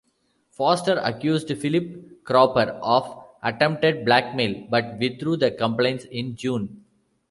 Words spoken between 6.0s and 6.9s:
in June.